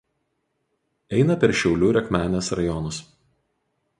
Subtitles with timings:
[1.17, 3.03] Eina per Šiaulių ir Akmenės rajonus.